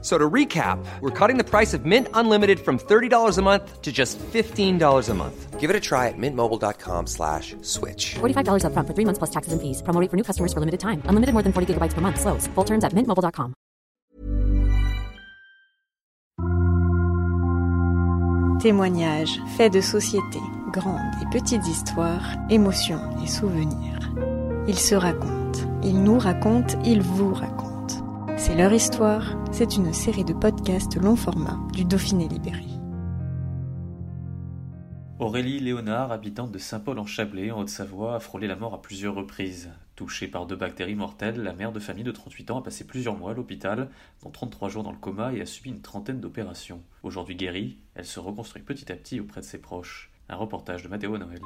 [0.00, 3.90] So to recap, we're cutting the price of Mint Unlimited from $30 a month to
[3.90, 5.58] just $15 a month.
[5.58, 8.14] Give it a try at mintmobile.com slash switch.
[8.20, 9.82] $45 upfront for three months plus taxes and fees.
[9.82, 11.02] Promo rate for new customers for limited time.
[11.06, 12.20] Unlimited more than 40 gigabytes per month.
[12.20, 12.46] Slows.
[12.54, 13.54] Full terms at mintmobile.com.
[18.60, 20.40] Témoignages, faits de société,
[20.72, 24.00] grandes et petites histoires, émotions et souvenirs.
[24.66, 27.67] Ils se racontent, ils nous racontent, ils vous racontent.
[28.38, 32.62] C'est leur histoire, c'est une série de podcasts long format du Dauphiné Libéré.
[35.18, 39.70] Aurélie Léonard, habitante de Saint-Paul-en-Chablais, en Haute-Savoie, a frôlé la mort à plusieurs reprises.
[39.96, 43.18] Touchée par deux bactéries mortelles, la mère de famille de 38 ans a passé plusieurs
[43.18, 43.90] mois à l'hôpital,
[44.22, 46.80] dont 33 jours dans le coma et a subi une trentaine d'opérations.
[47.02, 50.12] Aujourd'hui guérie, elle se reconstruit petit à petit auprès de ses proches.
[50.28, 51.40] Un reportage de Matteo Noël.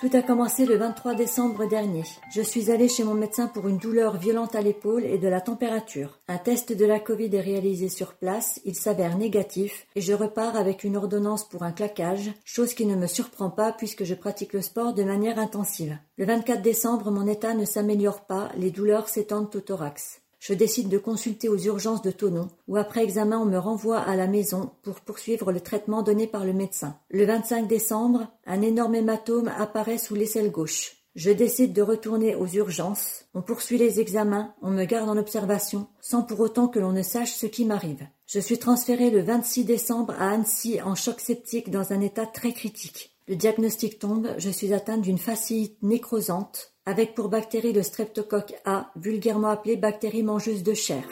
[0.00, 2.04] Tout a commencé le 23 décembre dernier.
[2.30, 5.40] Je suis allée chez mon médecin pour une douleur violente à l'épaule et de la
[5.40, 6.20] température.
[6.28, 10.54] Un test de la Covid est réalisé sur place, il s'avère négatif et je repars
[10.54, 14.52] avec une ordonnance pour un claquage, chose qui ne me surprend pas puisque je pratique
[14.52, 15.98] le sport de manière intensive.
[16.16, 20.20] Le 24 décembre, mon état ne s'améliore pas, les douleurs s'étendent au thorax.
[20.38, 24.14] Je décide de consulter aux urgences de Tonon, où après examen on me renvoie à
[24.14, 26.96] la maison pour poursuivre le traitement donné par le médecin.
[27.10, 30.98] Le 25 décembre, un énorme hématome apparaît sous l'aisselle gauche.
[31.16, 33.24] Je décide de retourner aux urgences.
[33.34, 37.02] On poursuit les examens, on me garde en observation, sans pour autant que l'on ne
[37.02, 38.06] sache ce qui m'arrive.
[38.26, 42.52] Je suis transféré le 26 décembre à Annecy en choc septique dans un état très
[42.52, 43.17] critique.
[43.28, 48.90] Le diagnostic tombe, je suis atteinte d'une fasciite nécrosante, avec pour bactérie le streptocoque A,
[48.96, 51.04] vulgairement appelé bactérie mangeuse de chair.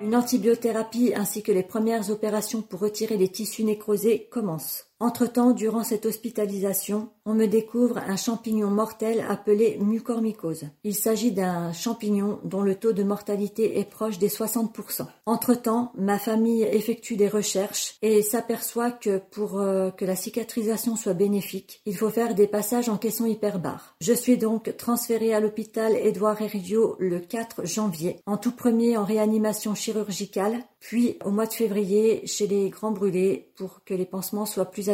[0.00, 4.93] Une antibiothérapie ainsi que les premières opérations pour retirer les tissus nécrosés commencent.
[5.04, 10.68] Entre-temps, durant cette hospitalisation, on me découvre un champignon mortel appelé mucormycose.
[10.82, 15.06] Il s'agit d'un champignon dont le taux de mortalité est proche des 60%.
[15.26, 21.12] Entre-temps, ma famille effectue des recherches et s'aperçoit que pour euh, que la cicatrisation soit
[21.12, 23.96] bénéfique, il faut faire des passages en caisson hyperbare.
[24.00, 29.04] Je suis donc transférée à l'hôpital Édouard Herriot le 4 janvier, en tout premier en
[29.04, 34.46] réanimation chirurgicale, puis au mois de février chez les grands brûlés pour que les pansements
[34.46, 34.90] soient plus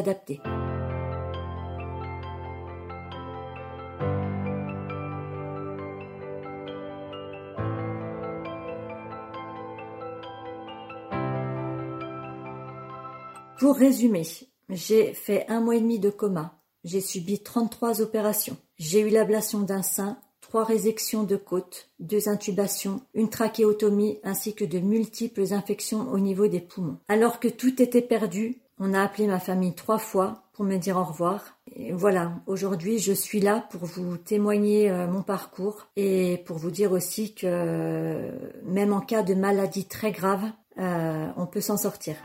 [13.59, 14.27] Pour résumer,
[14.71, 16.61] j'ai fait un mois et demi de coma.
[16.83, 18.57] J'ai subi 33 opérations.
[18.79, 24.65] J'ai eu l'ablation d'un sein, trois résections de côte, deux intubations, une trachéotomie ainsi que
[24.65, 26.97] de multiples infections au niveau des poumons.
[27.07, 30.97] Alors que tout était perdu, on a appelé ma famille trois fois pour me dire
[30.97, 31.59] au revoir.
[31.77, 36.71] Et voilà, aujourd'hui je suis là pour vous témoigner euh, mon parcours et pour vous
[36.71, 38.31] dire aussi que
[38.65, 40.43] même en cas de maladie très grave,
[40.79, 42.17] euh, on peut s'en sortir.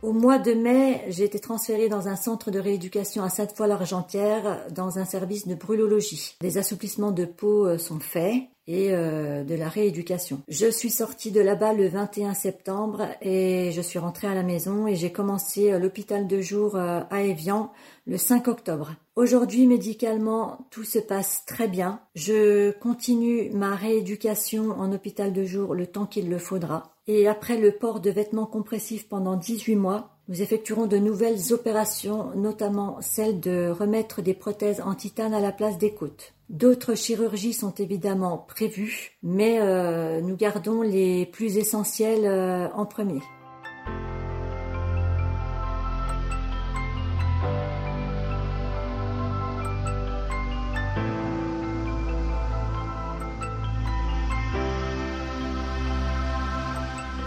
[0.00, 5.00] Au mois de mai, j'ai été transférée dans un centre de rééducation à Sainte-Foy-l'Argentière dans
[5.00, 6.36] un service de brûlologie.
[6.40, 10.40] Des assouplissements de peau euh, sont faits et euh, de la rééducation.
[10.46, 14.86] Je suis sortie de là-bas le 21 septembre et je suis rentrée à la maison
[14.86, 17.72] et j'ai commencé euh, l'hôpital de jour à Évian
[18.06, 18.94] le 5 octobre.
[19.16, 22.00] Aujourd'hui, médicalement, tout se passe très bien.
[22.14, 26.97] Je continue ma rééducation en hôpital de jour le temps qu'il le faudra.
[27.08, 32.32] Et après le port de vêtements compressifs pendant 18 mois, nous effectuerons de nouvelles opérations,
[32.36, 36.34] notamment celle de remettre des prothèses en titane à la place des côtes.
[36.50, 43.20] D'autres chirurgies sont évidemment prévues, mais euh, nous gardons les plus essentielles euh, en premier.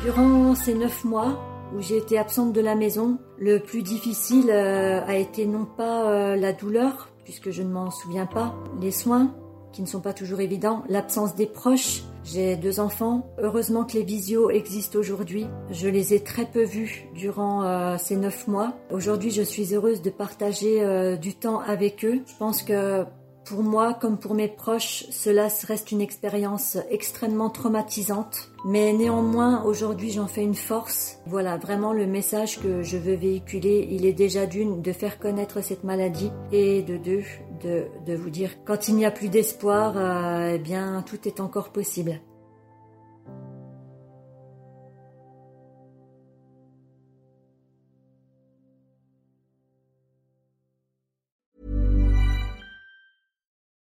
[0.03, 1.39] Durant ces neuf mois
[1.75, 6.09] où j'ai été absente de la maison, le plus difficile euh, a été non pas
[6.09, 9.31] euh, la douleur, puisque je ne m'en souviens pas, les soins,
[9.71, 13.31] qui ne sont pas toujours évidents, l'absence des proches, J'ai deux enfants.
[13.37, 15.45] Heureusement que les visios existent aujourd'hui.
[15.69, 18.73] Je les ai très peu vus durant euh, ces neuf mois.
[18.91, 22.21] Aujourd'hui, je suis heureuse de partager du temps avec eux.
[22.25, 23.05] Je pense que
[23.45, 28.51] pour moi, comme pour mes proches, cela reste une expérience extrêmement traumatisante.
[28.65, 31.19] Mais néanmoins, aujourd'hui, j'en fais une force.
[31.25, 35.61] Voilà, vraiment le message que je veux véhiculer, il est déjà d'une, de faire connaître
[35.61, 37.23] cette maladie et de deux,
[37.61, 41.39] de, de vous dire, quand il n'y a plus d'espoir, euh, eh bien, tout est
[41.39, 42.21] encore possible.